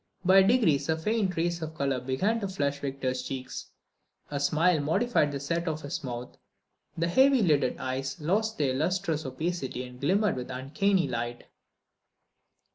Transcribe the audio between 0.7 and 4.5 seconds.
a faint trace of colour began to flush Victor's cheeks, a